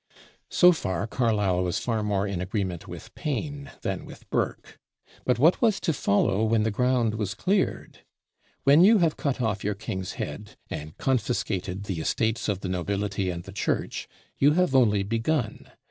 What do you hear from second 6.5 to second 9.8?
the ground was cleared? When you have cut off your